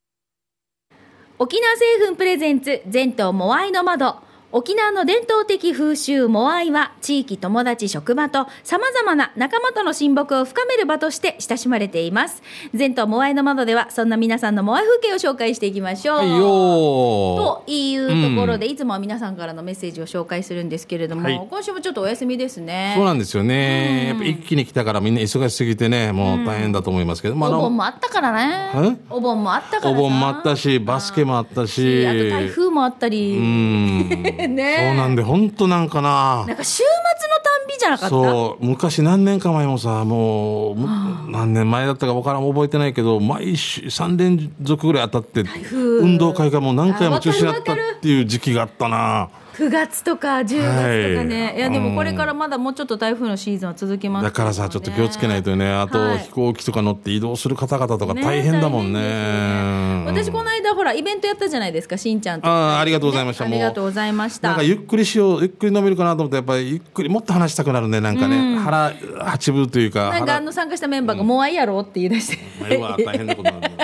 [1.38, 4.29] 沖縄製粉プレゼンツ、全島モアイの窓。
[4.52, 12.42] 沖縄の伝統的風習モアイは地域友達職場と様々な仲間との親睦を深める場として親しまれています。
[12.74, 21.46] 全島モアイの窓ではそんな皆さんのモアイ風景を紹介していきましょう、はいよというところで、いつもは皆さんからのメッセージを紹介するんですけれども、はい。
[21.48, 22.94] 今週もちょっとお休みですね。
[22.96, 24.08] そうなんですよね。
[24.08, 28.72] やっぱ一気に来たからみんな忙しすぎてね、もう大変だと思いますけど、まあ、あお盆の、もあったからね。
[28.74, 28.96] え？
[29.10, 33.36] お盆もあったからさお盆もあったし、バスケもあったし、あと台風もあったり。
[33.36, 34.39] うん。
[34.48, 34.76] ね。
[34.90, 36.44] そうなんで、本当なんかな。
[36.46, 36.90] なんか週末の
[37.42, 38.10] たんびじゃなかった？
[38.10, 40.86] そう昔何年か前もさもうむ
[41.30, 49.28] 何年前だったか分からん覚えてないけど毎週3連続ぐらい当たって風運動会がもう何回も中止になったっていう時期があったな。
[49.54, 51.56] 9月とか10月とかね、はい。
[51.56, 55.70] い、やでもこれからまだもうちょっと台風のシーズンは続きますだからさちょっと気をつけないとね。
[55.70, 56.18] あとはい。
[56.20, 59.00] 飛行機とか乗って移動する方々とかね大変だもんね。
[59.00, 59.06] ね
[60.10, 62.48] 私この間ほらイベントやったじゃないですかしんちゃんと。
[62.48, 63.44] ああありがとうございました。
[63.44, 64.48] ねありがとうございました。
[64.48, 72.38] なんかゆっくりしようゆっくり飲めるかなと思ってやっぱりゆっくりもっと話したくなるねなんかね、腹八分というかなんかあの参加したメンバーが「もう愛やろ?」って言い出して。
[72.62, 73.74] 腹うわ大変なことになる。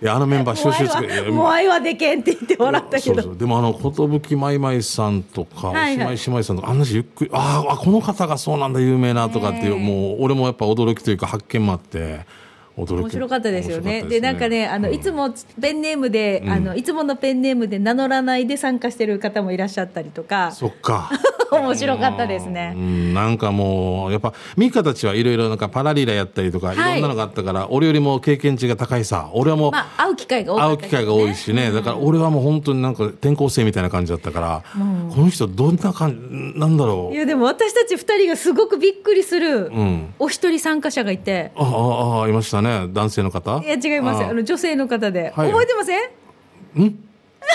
[0.00, 3.36] いやあのメンバー収集つけもう愛はでけんって言って笑ったけどそうそう。
[3.36, 6.14] でもあの寿まいまいさんとか、はいはい。
[6.14, 12.20] おしまい姉妹さんとかあんなゆっくりあーあこの方がそうなんだ有名なとかっていう、もう俺もやっぱ驚きというか発見もあって
[12.84, 14.02] 面白かったですよね。
[14.02, 14.94] でなんかねあの、うん。
[14.94, 20.52] いつもペンネームで、あのいつものペンネームで名乗らないで参加してる方もいらっしゃったりとか。
[20.52, 21.10] そっか。
[21.50, 22.74] 面白かったですね。
[22.76, 22.78] う。
[22.78, 29.30] ん、なんかもうやっぱミカたちはいろいろなんかパラリーラやったりとか、い、ろんなのがあったから俺よりも経験値が高いさ。
[29.32, 40.14] 俺はもう、まあ会う機会が多かった会う機会が多いしね、だから俺はもう本当になんか転校生みたいな感じだったから、この人どんな感じなんだろいうやでも私たち二人がすごくびっくりする、ん。
[40.18, 41.52] お一人参加者がいて。
[41.56, 43.60] ああああいましたね男性の方？
[43.64, 44.32] いや違いますああ。
[44.32, 45.50] の女性の方で、はい。
[45.50, 46.00] 覚えてません？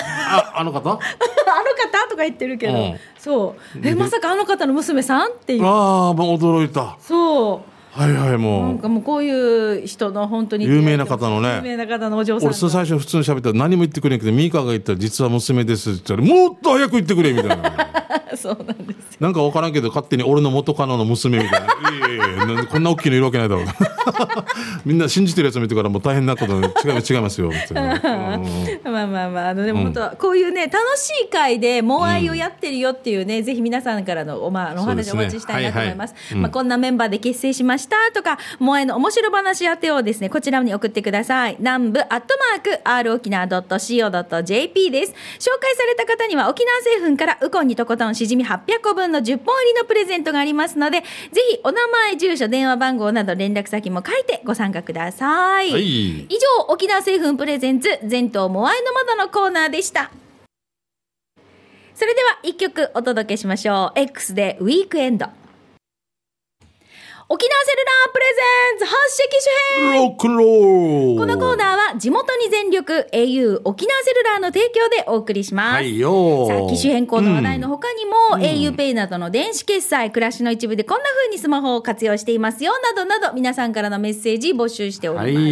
[0.06, 0.78] ああの方？
[0.90, 2.08] あの方？
[2.10, 2.96] とか言ってるけど、うん。
[3.18, 3.80] そう。
[3.86, 5.32] えまさかあの方の娘さん？
[5.32, 5.64] っていう。
[5.64, 6.96] ああもう驚いた。
[7.00, 7.74] そう。
[7.96, 10.64] はいはいなんもうかもうこういう人の本当に。
[10.64, 11.54] 有名な方のね。
[11.56, 18.03] 有名な方のお嬢さん俺最初普通に喋ったら何も言ってくれんけどミカが言ったら実は娘ですって言ったらもっと早く言ってくれみたいな
[18.38, 19.18] そうなんですよ。
[19.20, 21.66] なんか分からんけど勝手に俺の元カノの娘みたいな
[22.14, 23.64] 「いやいやこんな大きいのいるわけないだろう」
[24.84, 28.44] みんな信じてるやつ見てからもう大変なことに違います違いますよみたいな、うん
[28.92, 51.06] まあまあまああのでも本当はこういうね楽しい会でモアイをやってるよっていうね、ぜひ皆さんからのお,、まあ、お話をお待ちしたいなと思いますまあ、こんなメンバーで結成しましたとかモアイの面白話宛てをですねこちらに送ってください南部アットマーク r 沖縄 .co.jp です紹介された方には沖縄製粉からウコンにとことんしじみ800個分の10本入りのプレゼントがありますのでぜ
[51.50, 56.20] ひお名前住所電話番号など連絡先も書いてご参加ください、はい。
[56.20, 60.10] 以上沖縄製粉プレゼンツ全島モアイの窓のコーナーでした。
[61.94, 63.98] それでは一曲お届けしましょう。
[63.98, 65.26] X でウィークエンド
[67.26, 69.92] 沖縄セルラープレゼンツ発色主編。
[69.94, 71.14] ロックンロー。
[71.14, 76.48] ルこのコーナーは地元に全力 au 沖縄セルラーの提供でお送りします、はいよー。
[76.48, 85.28] さあ機種変更の話題の他にも、auPay などの電子決済、暮らしの一部でこんな風にスマホを活用していますよ、などなど皆さんからのメッセージ募集しております。
[85.28, 85.44] はい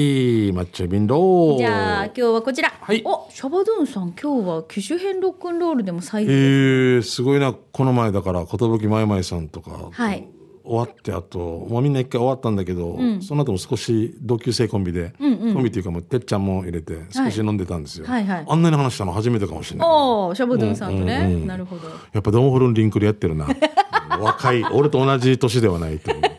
[0.53, 2.71] 抹茶瓶ローじゃあ今日はこちら。
[2.79, 3.01] はい。
[3.07, 6.33] お、シャバドゥンさん今日は機種変ロックンロールでも最え後。
[6.33, 7.55] ー、すごいな。
[7.55, 10.29] この前だから寿まいまいさんとか、はい
[10.65, 18.45] 終わってあともうみんな一回終わったんだけど、その後も少し同級生コンビで、コンビっていうかもうてっちゃんも入れて少し飲んでたんですよ、はいはい。
[18.49, 19.89] あんなに話したの初めてかもしれない。
[19.89, 21.17] おーシャバドゥンさんとね。
[21.17, 21.47] うんうんうん。
[21.47, 21.89] なるほど。
[22.13, 23.49] やっぱドンホルンリンクルやってるな。
[24.21, 26.33] 若い俺と同じ年ではないと思う。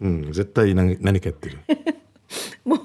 [0.00, 1.58] うん絶対何何かやってる
[2.64, 2.76] も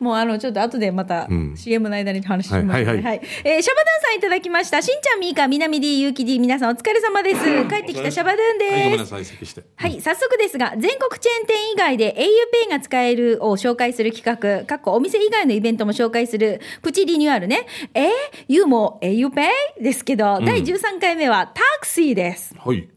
[0.00, 2.72] う、もうあの、ちょっと後でまた、CM の間に話します、ね。
[2.72, 4.80] はいはいはいえーシャバドゥンさんいただきました。
[4.82, 7.44] しんちゃん、みーか、みなみ D、ゆうき D、皆さんお疲れ様です。
[7.68, 8.72] 帰ってきたシャバドゥンです。
[8.72, 17.66] はいごめんなさい席してはい、早速ですが、全国チェーン店以外で auPay が使えるを紹介する企画、かっこお店以外のイベントも紹介するプチリニューアルね。
[17.94, 18.10] えー、
[18.48, 19.48] ユーも auPay?
[19.80, 22.54] ですけど、第13回目はタクシーです。
[22.58, 22.88] はい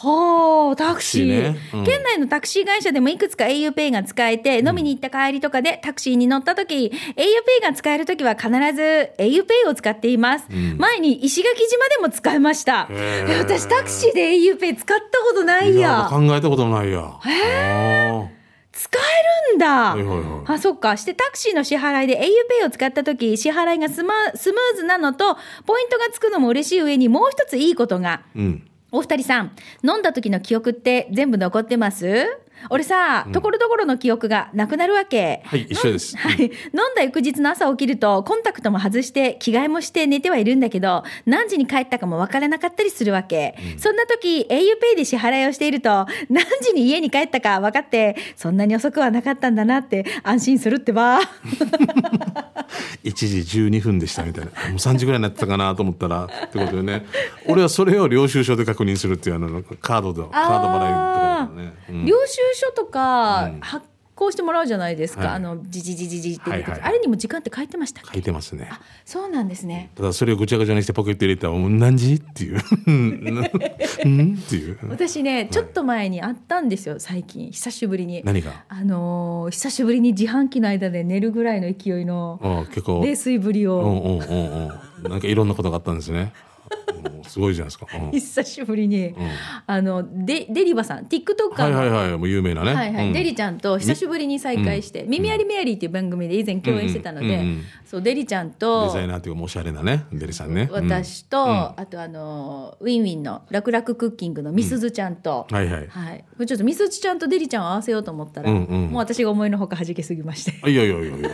[0.00, 1.44] はあ、タクシー。
[1.44, 10.46] タクシーねうん県内のタクシー会社でもいくつか auPay が使えて、飲みに行った帰りとかでタクシーに乗った時、auPay が使える時は必ず auPay を使っています。
[10.76, 12.88] 前に石垣島でも使いました。
[13.40, 15.88] 私タクシーで auPay 使ったことないいや。
[15.88, 18.38] や考えたこともないやへ
[18.72, 19.94] 使えるんだ。
[19.94, 20.96] はいはいはいあ、そっか。
[20.96, 28.22] してタクシーの支払いで auPay を使った時、支払いがスマスムーズなのと、ポイントがつくのも嬉しい上にもう一ついいことが。
[28.36, 32.24] うんお二人さん、飲んだ時の記憶って全部残ってます？
[32.70, 35.42] 俺さ、ところどころの記憶がなくなるわけ。
[35.44, 36.42] はい一緒ですはい。
[36.42, 36.50] 飲ん
[36.96, 43.54] だ翌日の朝起きると、コンタクトも外して、着替えもして寝てはいるんだけど、何時に帰ったかもわからなかったりするわけ。
[43.78, 51.20] そんな時、auPay で支払いをしていると、何時に家に帰ったか分かって、そんなに遅くはなかったんだなって安心するってば。
[53.04, 57.06] 1時12分でしたみたいなもう3時ぐらいになってたかなと思ったらってことでね
[57.46, 65.36] 俺はそれを領収書で確認するっていうあのカードでカード払いとかだね、うん領収書とか、発こうしてもらうじゃないですか、はい。
[65.36, 68.68] あのじじじじじってはいはいあれにも時間って書いてました書いてますね。
[69.04, 69.92] そうなんですね。
[69.94, 72.58] ただそれをぐちゃぐちゃにしてポケット入れたらもう何時っていう。
[72.88, 74.34] うん？
[74.34, 74.78] っていう。
[74.88, 77.52] 私ねちょっと前にあったんですよ最近。
[77.52, 78.22] 久しぶりに。
[78.24, 78.64] 何が？
[78.68, 83.00] あのー久しぶりに自販機の間で寝るぐらいの勢いのあ結構。
[83.04, 84.72] 冷水ぶりを、うんうんうん
[85.04, 85.10] うん。
[85.10, 86.32] なんかいろんなことがあったんですね
[87.28, 88.10] すごいじゃないですか、うん。
[88.10, 89.14] 久しぶりに、
[89.66, 92.18] あのデデリバさん TikToker の、はいはいはい。
[92.18, 92.74] もう有名なね。
[92.74, 93.06] はいはい。
[93.08, 93.12] うん。
[93.12, 97.44] デリちゃんと久しぶりに再会して「耳ありメアリー」っていう番組で以前共演してたので、
[97.84, 100.68] そうデリちゃんデとザイナーっていうおしゃれなねデリさんね。
[100.72, 100.90] うん。
[100.90, 105.86] 私と、あとあのウィンウィンの楽々クッキングのみすずちゃんと、はいはい。
[105.88, 110.54] はい、ちょっとみすずちゃんとデリちゃんを合わせようと思ったら、もう私が思いのほか弾けすぎまして。
[110.62, 111.30] あいやいやいやいや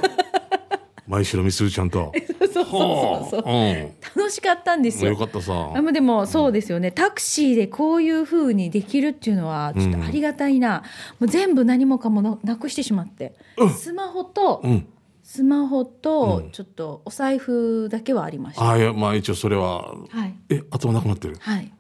[1.07, 2.13] 毎週のみするちゃんと。
[2.41, 3.43] そうそうそうそう。
[3.47, 3.51] う。
[3.51, 3.93] ん。
[4.17, 5.11] 楽しかったんですよ。
[5.11, 5.73] よかったさ。
[5.75, 10.83] あまあでもそうですよね、タクシーでこういうふうにできるっていうのはちょっとありがたいな、
[11.21, 13.35] もう全部何もかもななくしてしまって、
[13.77, 14.87] スマホと、うん。
[15.23, 19.95] スマホとちょっとお財布だけはありました、あいやまあ一応それは。
[20.11, 20.35] はい。
[20.51, 21.37] えあとはなくなってる。
[21.41, 21.74] はい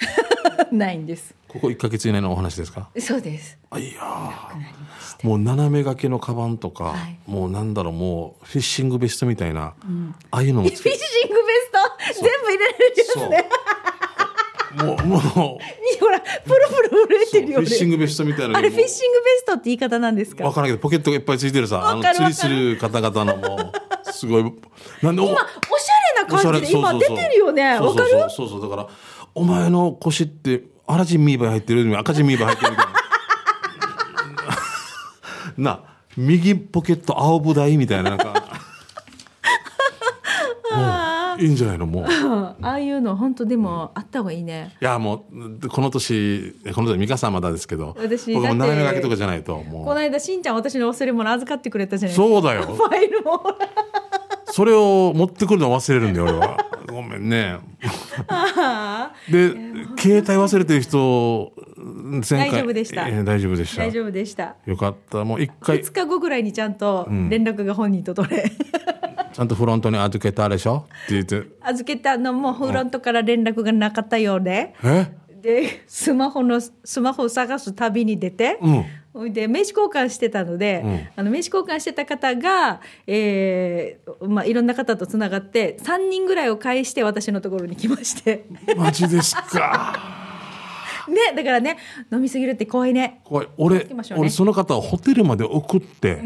[0.72, 1.34] ないんです。
[1.48, 2.88] ここ1か月以内のお話ですか？
[2.98, 3.58] そうです。
[3.70, 4.02] あいや
[5.22, 7.18] もう斜め掛けのカバンとか、はい。
[7.26, 9.74] もうなんだろうもうフィッシングベストみたいな、
[10.30, 12.22] ああいうのもフィッシングベスト？
[12.22, 13.48] 全部入れられるやつね。
[14.84, 15.58] もうもう。
[15.98, 17.64] ほらプルプル震えてるよね。
[17.66, 20.44] フィッシングベストみたいなあれフィッシングベストって言い方なんですか？
[20.44, 21.88] わからんけどポケットがいっぱいついてるさ。
[21.88, 24.42] あの釣りする方々のもうすごい。
[25.02, 27.80] なんでお今おしゃれな感じで今出てるよね。
[27.80, 28.10] わかる？
[28.28, 28.60] そうそう。
[28.62, 28.88] だから
[29.36, 32.92] お前の腰ってアラジンミーバイ入ってる赤ジンミーバイ入ってるみたいな。
[35.76, 35.80] な
[36.16, 38.32] 右ポケット青ブダイみたいななんか。
[41.38, 42.04] いいんじゃないのもう。
[42.04, 44.74] い ああいうの本当でもあった方がいいね。
[44.80, 47.94] やもうこの年この年美香さんまだですけど。
[48.00, 49.84] 私僕も斜め掛けとかじゃないともう。
[49.84, 53.42] この間しんちゃん私の忘れ物預かってくれたじゃないそうだよファイルも
[54.46, 56.56] それを持ってくるの忘れるんだよ俺は
[57.18, 57.58] ね。
[59.30, 59.50] で
[59.98, 61.52] 携帯忘れてる人
[62.28, 62.50] 前回。
[62.50, 63.08] 大丈夫でした。
[63.08, 63.82] えー大丈夫でした。
[63.82, 64.56] 大丈夫でした。
[64.66, 65.24] よかった。
[65.24, 65.80] もう一回。
[65.80, 68.44] 2日後ぐらいにちゃんと連絡が本人と取れ、
[69.32, 70.86] ちゃんとフロントに預けたでしょ？
[71.06, 71.42] って言って。
[71.62, 74.74] 預けたのもフロントから連絡がなかったようで。
[74.84, 75.06] え？
[75.42, 78.84] でスマホのスマホを探す旅に出て、うん
[79.16, 81.08] ほいで名刺交換してたので、うん。
[81.16, 88.44] あの名刺交換してた方が、えーまあ、いろんな方とつながって3人ぐらいを返して私のところに来まして。
[88.76, 89.96] マジですか。
[91.08, 91.76] ねだからね
[92.12, 93.20] 飲みすぎるって怖いね。
[93.24, 93.48] 怖い。
[93.56, 93.86] 俺、ね。
[94.16, 96.20] 俺その方をホテルまで送って、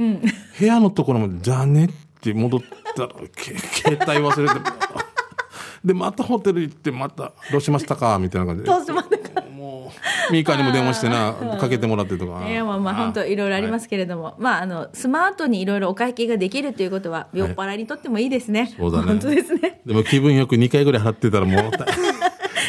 [0.59, 1.89] 部屋のところまで「じゃあね」っ
[2.21, 2.61] て戻っ
[2.97, 4.55] たらけ携帯忘れて。
[5.85, 8.69] でまたホテル行ってまた「どうしましたか?」みたいな感じで。
[8.69, 9.17] どうしまった？
[9.17, 9.20] か
[9.61, 9.93] も
[10.31, 10.33] う。
[10.33, 12.49] ミーカーにも電話してなかけてもらってとか。
[12.49, 18.73] いやまあまあ本当いろいろありますけれども、まああのスマートにいろいろお会計ができるということは酔っ払いにとってもいいですね。
[18.77, 19.05] そうだね。
[19.05, 19.81] 本当ですね。
[19.85, 21.71] でも気分よく2回ぐらい払ってたらもう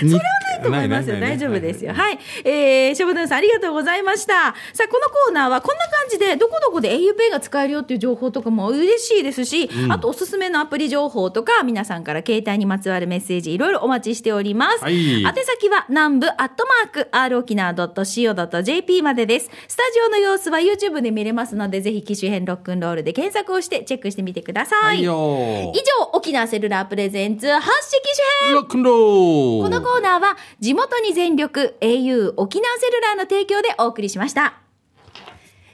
[0.02, 0.22] それは
[0.62, 1.20] と思いますよ。
[1.20, 1.94] 大丈夫ですよ。
[1.94, 2.20] はい。
[2.44, 4.34] えー、シャボドゥンさんありがとうございました。
[4.74, 14.84] さあ、このコーナーはこんな感じで、どこどこで auPay が使えるよっていう情報とかも嬉しいですし、あとおすすめのアプリ情報とか、皆さんから携帯にまつわるメッセージいろいろお待ちしております。
[14.84, 19.50] はい宛先は南部アットマーク r 沖縄 .co.jp までです。
[19.68, 25.06] スタジオの様子は YouTube で見れますので、ぜひ機種編ロックンロールで検索をしてチェックしてみてください。
[25.08, 28.10] はい以上、沖縄セルラープレゼンツ発式機
[28.42, 34.62] 種編ロックンロールこのコーナーは地元に全力 au 沖縄セルラーの提供でお送りしました。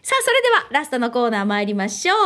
[0.08, 2.18] さあ、それではラストのコーナー参りましょう。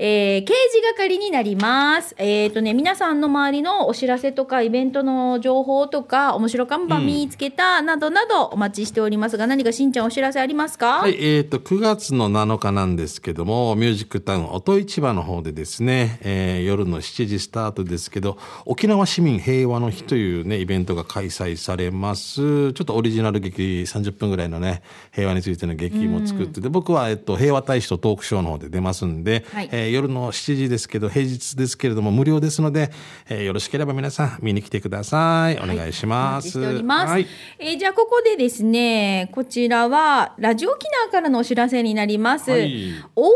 [0.00, 2.16] えー、刑事係になります。
[2.18, 22.72] えっ、とね、皆さんの周りのお知らせとかイベントの情報とか、面白看板見つけたなどなどお待ちしておりますが、何かしんちゃんお知らせありますかはい、えっ、と、9月の7日なんですけども、ミュージックタウン音市場の方でですね、えー夜の7時スタートですけど、沖縄市民平和の日というね、イベントが開催されます。
[22.72, 32.90] ちょっとオリジナル劇30分ぐらいのね、平和についての劇も作ってて、僕は、えっと、平和大使とトークショーの方で出ますんで、はいえー夜の7時ですけど、平日ですけれども、無料ですので、
[33.28, 35.58] えーよろしければ皆さん見に来てください。
[35.58, 36.58] お願いしおます。
[36.58, 37.26] はい。
[37.58, 42.50] えーじゃあここでですね、こちらはラジオ沖縄からのお知らせになります。
[42.50, 43.28] はい大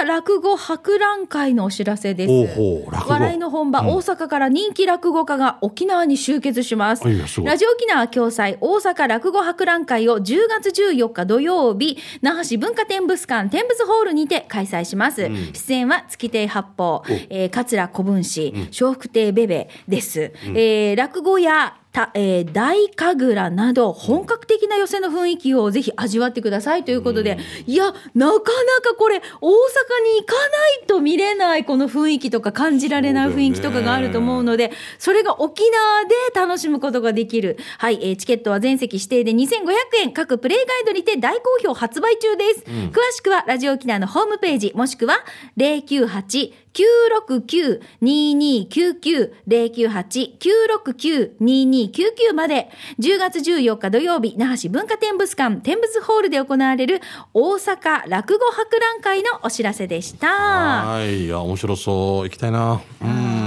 [0.00, 2.28] 阪落語博覧会のお知らせです。
[2.28, 7.02] ほうほう落語笑いの本場、大阪から人気落語家が沖縄に集結します。
[7.02, 15.28] すラジオ沖縄共催大阪落語博覧会を10月14日土曜日、那覇市文化展物館展物ホールにて開催します。
[15.52, 20.32] 出演は月亭八方、えー桂小文氏、笑福亭ベベです。
[20.54, 28.30] えー落語やた、えー大神楽など本格的な寄席の雰囲気をぜひ味わってくださいということで、いや、なかな
[28.80, 37.58] かこれ、大阪に行かないと見れないこの雰囲気とか感じられない雰囲気とかがあると思うので、それが沖縄で楽しむことができる。
[37.78, 39.46] はい、えーチケットは全席指定で2500
[40.02, 42.60] 円、各プレイガイドにて大好評発売中です。
[42.60, 45.18] 詳しくはラジオ沖縄のホームページ、もしくは
[45.56, 57.00] 098 969-2299 098-969-2299まで10月14日土曜日那覇市文化展物館展物ホールで行われる
[57.34, 60.28] 大阪落語博覧会のお知らせでした。
[60.28, 61.26] はい。
[61.26, 62.24] いや面白そう。
[62.24, 62.80] 行きたいな。
[63.02, 63.41] うん。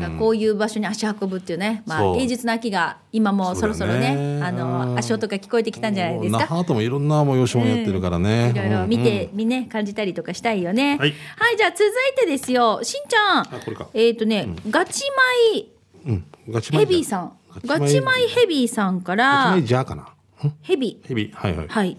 [0.00, 6.38] なんかこういう場所に足運ぶっていうね、まあ、芸術の秋が今もそろそろねねあの足音が聞こえてきたんじゃないですか？
[6.38, 10.96] 那覇ともいろんな催し物やってるからね、いろいろ見て、みね、感じたりとかしたいよね。
[10.98, 11.12] はい。
[11.56, 13.40] じゃあ続いてですよ、しんちゃん。
[13.40, 13.88] あこれか。
[13.94, 15.02] えっ、とね、ガチ
[15.54, 15.68] マイ
[16.06, 17.32] うん、うん、ガチマイヘビーさん。
[17.66, 20.02] ガチマイヘビーさんかガチらマイ、ジャーかな。
[20.02, 20.17] うん
[20.62, 21.96] ヘビヘビーはいはい、はい。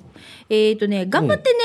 [0.50, 1.60] えっ、とね、頑張ってね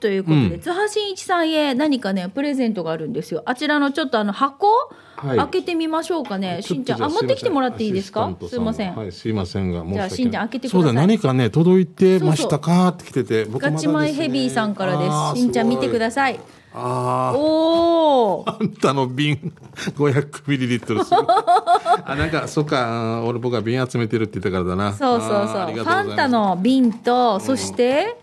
[0.00, 3.42] ということで、津波真一さんへ何かね、プレゼントがあるんですよ。
[3.46, 4.68] あちらのちょっとあの箱、
[5.16, 5.36] はい。
[5.38, 6.62] 開けてみましょうかね。
[6.62, 8.36] しんちゃん、あ、持ってきてもらっていいですか？
[8.48, 8.94] すいません。
[8.94, 10.82] はい、すいませんが、申じゃあしんちゃん開けてください。
[10.82, 12.88] そうだ、何かね、届いてましたか？
[12.88, 13.74] って来てて、僕まね。
[13.74, 15.42] ガチマイヘビーさんからです。
[15.42, 16.40] しんちゃん見てくだささい。
[16.68, 16.74] い。
[16.74, 17.38] あー。
[17.38, 18.60] おー。
[18.60, 21.00] あんたの瓶500ミリリットル。
[21.00, 24.92] あなんかそっか俺僕は瓶集めてるって言ったからだな。
[24.92, 25.72] そうそうそう。
[25.72, 28.16] ファンタの瓶と、そして、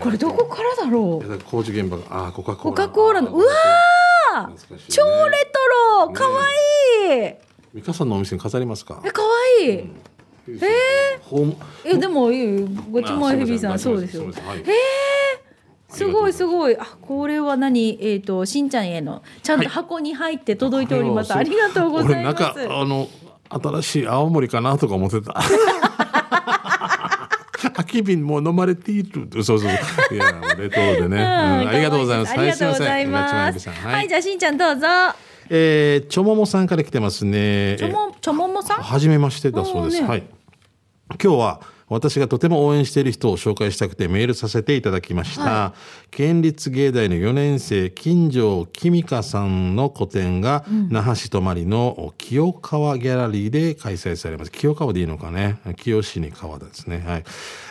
[0.00, 1.38] これどこからだろう？
[1.40, 3.44] 工事現場があーコカ・ココーラカ・コーラの、うわ
[4.88, 6.12] 超レトロ！
[6.12, 6.42] かわ
[7.10, 7.34] いい！
[7.74, 9.00] 美香さんのお店に飾りますか？
[9.04, 9.28] え、かわ
[9.60, 9.90] いい！
[10.48, 14.24] えホームえ、でもいいよごちもヘビーさん、あそうですよ。
[14.24, 14.34] はい
[15.94, 16.06] す。
[16.06, 16.76] ごいすごい。
[16.78, 17.98] あ、これは何？
[18.00, 21.32] えっ、と、しんちゃんへの、ちゃんと箱に入って届いております。
[21.32, 22.42] はいありがとうございます。
[22.42, 23.08] 俺なんかあの
[23.48, 25.34] 新しい青森かなとか思ってた。
[27.72, 29.28] 空き瓶もう飲まれている。
[29.36, 29.70] そうそうそう。
[30.14, 31.22] いやレトロでね、うん
[31.68, 32.32] ありがとうございます。
[32.32, 33.60] ありがとうございはます。
[33.60, 34.86] すいはい、じゃあしんちゃんどうぞ。
[35.50, 37.76] えー、ちょももさんから来てますね。
[37.78, 38.82] ちょも、ちょももさん？
[38.82, 40.02] はじめましてだそうです。
[40.02, 40.24] はい。
[41.22, 41.60] 今日は
[41.94, 45.74] 私がとても応援している人を紹介したくてメールさせていただきました。
[46.10, 54.52] 県立芸大の4年生、金城きみかさんの個展が、那覇市泊まりの清川ギャラリーで開催されます。
[54.52, 55.58] 清川でいいのかね？
[55.76, 57.02] 清市に川ですね。
[57.06, 57.24] はい。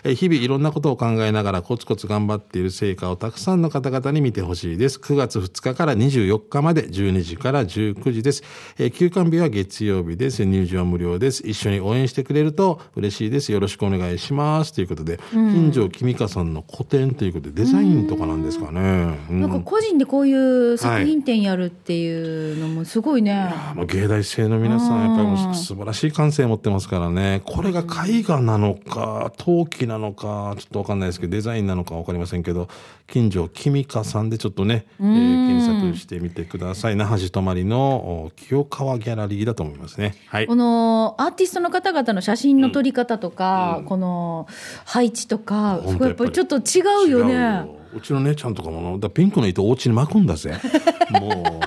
[0.03, 4.99] えー日々いろんなことを考えながらコツコツ頑張っている成果をたくさんの方々に見てほしいです。
[4.99, 8.43] 9月2日から24日まで12時から19時です。
[8.77, 10.45] えー休館日は月曜日です。
[10.45, 11.45] 入場は無料です。
[11.45, 13.51] 一緒に応援してくれると嬉しいです。
[13.51, 14.73] よろしくお願いします。
[14.73, 19.17] ということで、金城きみかさんの個展ということでデザインとかなんですかね。
[19.29, 23.53] うんなんか個人でこういう作品展やるっていうのもすごいね。
[23.75, 27.41] もう芸大生の皆さん、やっぱりもう素晴らしい感性持ってますからね。
[27.45, 32.67] これが絵画なのか、陶器なのか、ちょっとわかんないですけど、デザインなのかわかりませんけど、
[33.07, 36.95] 近所きみかさんでちょっとね、えー検索してみてください。
[36.95, 40.15] 那覇市泊まりのお清川ギャラリーだと思いますね。
[40.27, 40.55] はいこ。
[40.55, 44.47] のアーティストの方々の写真の撮り方とか、この
[44.85, 47.69] 配置とか、本当そこやっぱりちょっと違うよね。
[47.93, 50.59] 違うちの姉ちゃんとかも、だピンクの糸お家に巻くんだぜ。
[51.21, 51.61] も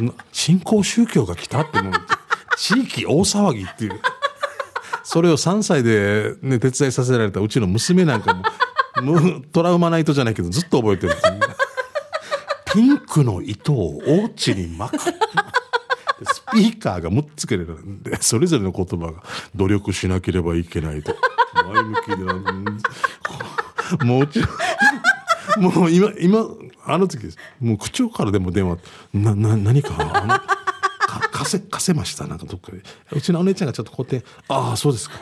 [0.00, 1.92] う、な新興宗教が来たってもう、
[2.56, 4.00] 地域大騒ぎっていう。
[5.02, 8.44] それを3歳でね、手伝いさせられたうちの娘なんかも、
[9.52, 11.32] トラウマナイトじゃないけどずっと覚えてるんですよ
[12.72, 15.04] ピンクの糸をお家に巻く。
[16.18, 19.22] でスピーカーが6つけれるんで、それぞれの言葉が
[19.54, 21.14] 努力しなければいけないと。
[21.64, 22.16] 前向きで
[24.04, 24.46] もちの、
[25.70, 26.46] もう今、今、
[26.84, 27.38] あの時です。
[27.60, 28.78] もう口調からでも電話、
[29.12, 32.82] な、な、何か、あの、か、かせ、かせましたなんかどっかで。
[33.12, 35.16] うちのお姉ちゃんがちょっとこうやって、ああ、そうですか。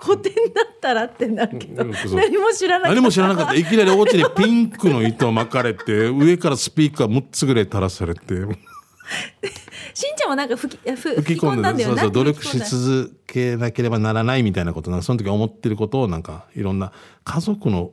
[0.00, 2.94] 古典だったらってなるけど、うん何も知らない。
[2.94, 3.54] 何も知らなかった。
[3.54, 8.34] いきなりお家にピンクの糸を巻かれて、上からスピーカー6つぐらい垂らされて、
[9.94, 11.94] しんちゃんもなんか吹き、ふ吹き込んだんだよね。
[11.94, 16.92] そうそう、努力し続けなければならないみたいなこと、なその時思ってることを、なんか、いろんな、
[17.24, 17.92] 家族の、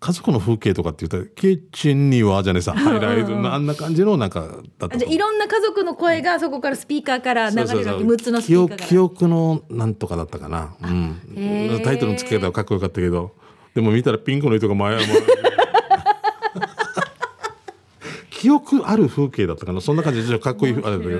[0.00, 4.40] 家族の風景とかって言ったら、キッチンには、じゃねさ、ハイライトの、あんな感じの、なんか、
[4.78, 8.88] だったじゃあいろんな家族の声がそこからスピーカーから流れるわけ、6つのスピ記憶ーカー。
[8.88, 10.74] 記憶のなんとかだったかな。
[10.82, 11.20] うん。
[11.84, 13.32] タイトルの付け方はかっこよかったけど、
[13.74, 15.06] でも見たらピンクの糸が前、前
[18.44, 19.80] 記憶ある風景だったかな。
[19.80, 21.18] そんな感じでかっこいい、あれだけど。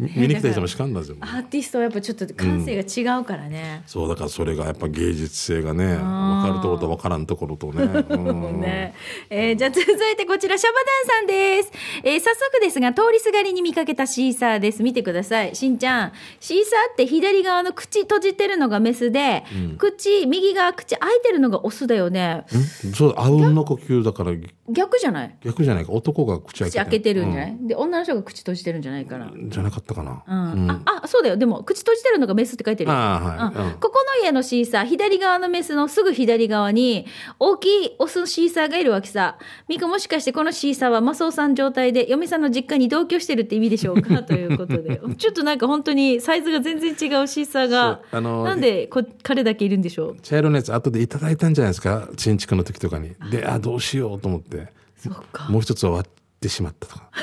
[0.00, 7.82] 見に来た人もしかんだぜアーティストはやっぱちょっと感性が違うからね、そうだからそれがやっぱ芸術性がね分かるところと分からんところとね。
[8.10, 8.60] うん。
[8.60, 8.94] ね
[9.28, 10.74] えーじゃあ続いてこちらシャバ
[11.08, 11.72] ダンさんです、
[12.02, 14.82] えー早速ですが通りすがりに見かけたシーサーです。
[14.82, 15.54] 見てください。
[15.54, 16.12] しんちゃん。
[16.40, 19.44] シーサーって左側の口閉じてるのがメスで、
[19.78, 22.44] 口右側口開いてるのがオスだよね。
[22.86, 22.92] ん？
[22.94, 24.32] そうあうんの呼吸だから
[24.68, 25.36] 逆じゃない？
[25.44, 25.92] 逆じゃないか。
[25.92, 30.22] 男が口開けて口開けてるんじゃない、で女の人が口閉じてるんじゃないかな、うんじゃなかったかな。
[30.26, 30.70] うん。
[30.70, 31.36] ああそうだよ。
[31.36, 32.96] でも口閉じてるのがメスって書いてるよ。
[32.96, 33.66] ああはい。
[33.72, 33.78] うん。
[33.78, 37.06] ここの家のシーサー左側のメスのすぐ左側に
[37.38, 39.38] 大きいオスシーサーがいるわけさ。
[39.68, 44.22] ミカもしかしてこのシーサーはマスオさん状態で嫁さんの実家に同居してるって意味でしょうか？
[44.24, 45.00] ということで。
[45.18, 50.16] ちょっとなんか本当にサイズが全然違うシーサーがあのなんでこ彼だけいるんでしょう？
[50.22, 52.08] 茶色のやつ後でいただいたんじゃないですか？
[52.16, 53.12] 新築の時とかに。
[53.30, 54.68] であどうしようと思って。
[54.96, 55.48] そうか。
[55.48, 57.10] もう一つは割ってしまったとか。
[57.12, 57.18] だ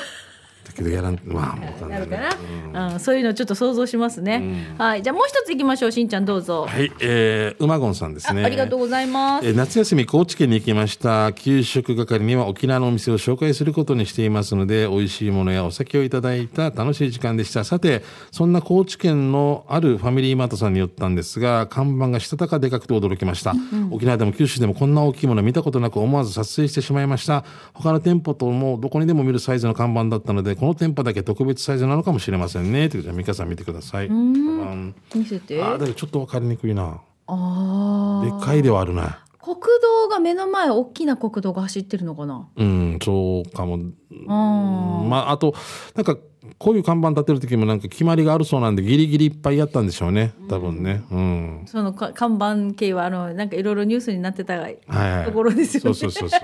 [0.77, 2.29] けどやらんまあもうなるかね
[2.71, 5.03] な、うん、そういうのちょっと想像しますね、はい。
[5.03, 6.91] じゃあもう一ついきましょうしんちゃんどうぞ、はい。
[7.01, 8.43] えー、馬ゴンさんですあね。
[8.43, 9.47] ありがとうございます。
[9.47, 11.33] えー夏休み高知県に行きました。
[11.33, 17.63] 給食係には沖縄のお店を紹介することにしていますので美味しいものやお酒をいただいた楽しい時間でした。
[17.63, 23.55] さてそんな高知県のあるファミリーマートさんに寄ったんですが看板がしたたかでかくて驚きました、
[23.91, 27.43] 沖縄でも九州でもこんな大きいもの見たことなく思わず撮影してしまいました。
[27.73, 42.49] 他の店舗ともどこにでも見るサイズの看板だったのでこの店舗だけ特別サイズなのかもしれませんねということで美香さん見てくださいうん見せてあーだけどちょっと分かりにくいなあでっかいではあるな国道が目の前大きな国道が走ってるのかな？
[42.57, 43.79] うん、そうかも。
[44.27, 45.55] あまあ、あと、
[45.95, 46.17] なんか、
[46.57, 50.33] こういう看板立てる時もなんか決まりがあるそうなんで、ギリギリいっぱいやったんでしょうね。
[50.49, 51.01] 多分ね。
[51.09, 51.63] うん。
[51.65, 54.61] そのか看板系はあのなんかいろいろニュースになってた。
[54.65, 56.39] ところですよねそうそうそうそう。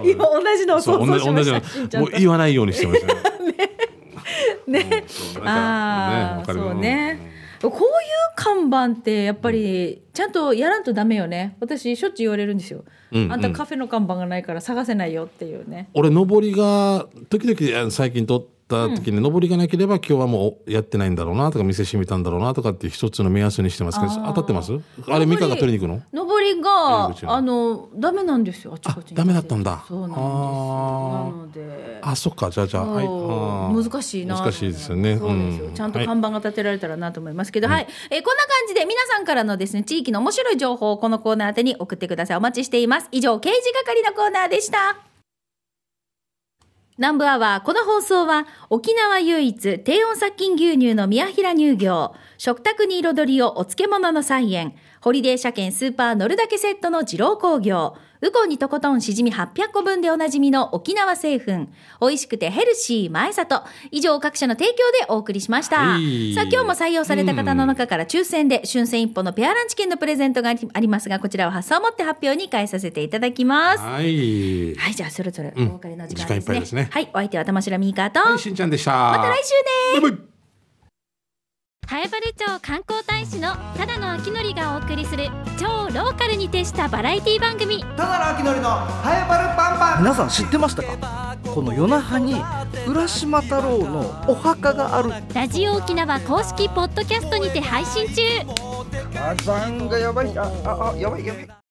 [0.04, 2.00] 今同じのを想像しました。
[2.00, 3.14] もう言わないようにしてました
[4.70, 4.84] ね。
[4.84, 7.36] ねそうなんああかねそうね。
[7.62, 7.80] こういう
[8.36, 11.56] 看板ってやっぱりちゃんとやらんとダメよね。
[11.60, 15.88] 私しょっちゅう言われるんですよ、うんあんたカフェの看板がないから探せないよっていうね。
[15.94, 24.72] 俺、上りが、時々最近撮った時に、上りがなければ今日はもうやってないんだろうなとか、店閉めたんだろうなとかって一つの目安にしてますけど、当たってます？
[25.08, 26.26] あれ、ミカが取りに行くの？
[26.26, 29.84] 上りがあのダメなんですよあちこちダメだったんだ。
[29.86, 31.98] そうなんですなので。
[32.02, 32.86] あ、そっか、じゃあじゃあ。
[32.86, 33.06] はい
[33.76, 34.36] 難しいな。
[34.36, 35.18] 難しいですよね。
[35.74, 36.06] ちゃんとはい。
[36.06, 42.36] 看板が立てられたらなと思いますけど、はい、えーこんな感じで皆さんからのですね地域の面白い情報をこのコーナー宛てに送ってください。
[42.36, 43.08] お待ちしています。
[43.12, 45.15] 以上刑事係のコーナーでした
[46.98, 54.74] 南部アワーこの放送は沖縄唯一低温殺菌牛乳の宮平乳業食卓に彩りをお漬物の菜園
[55.06, 57.94] ホリデー車検スーパー乗るだけセットの二郎工業。
[58.22, 61.68] ウコンにとことんしじみ800個分でおなじみの沖縄製粉。
[62.00, 63.62] 美味しくてヘルシー前里。
[63.92, 66.34] 以上各社の提供でお送りしました、はい。
[66.34, 73.78] さあ今日も採用された方の中から抽選で春戦一歩のペアランチ券のプレゼントがありますがこちらは発送をもって発表に返させていただきます。
[73.78, 74.74] はい。
[74.74, 76.88] はいじゃあそろそろおん別れの時間ですね、時間いっぱいですね。
[76.90, 78.90] はいお相手は玉城ミーカーと、はい、しんちゃんでした。
[78.90, 79.38] また来
[79.94, 80.00] 週ね。
[80.00, 80.35] バイバイ
[81.88, 87.82] 南原町観光大使のただの秋のりがお送りする超ローカルに徹したバラエティ番組。
[87.96, 90.02] ただの秋のりのハエバルパンパン。
[90.02, 91.36] 皆さん知ってましたか？
[91.54, 92.34] この夜那覇に
[92.88, 95.12] 浦島太郎のお墓がある。
[95.32, 98.22] ラジオ沖縄公式ポッドキャストにて配信中。
[99.14, 100.36] 火山がやばい。
[100.36, 101.48] あああやばいやばい